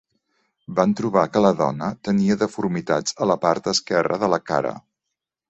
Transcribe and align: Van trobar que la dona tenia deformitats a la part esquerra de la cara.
Van 0.77 0.95
trobar 1.01 1.25
que 1.35 1.43
la 1.47 1.51
dona 1.59 1.89
tenia 2.09 2.39
deformitats 2.45 3.15
a 3.27 3.29
la 3.33 3.37
part 3.45 3.71
esquerra 3.75 4.21
de 4.27 4.33
la 4.37 4.43
cara. 4.51 4.75